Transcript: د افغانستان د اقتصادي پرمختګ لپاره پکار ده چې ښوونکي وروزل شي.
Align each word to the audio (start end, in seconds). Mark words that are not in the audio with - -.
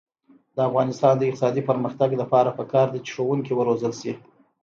د 0.55 0.57
افغانستان 0.69 1.13
د 1.17 1.21
اقتصادي 1.27 1.61
پرمختګ 1.69 2.09
لپاره 2.21 2.55
پکار 2.59 2.87
ده 2.93 2.99
چې 3.05 3.11
ښوونکي 3.15 3.53
وروزل 3.55 3.93
شي. 4.01 4.13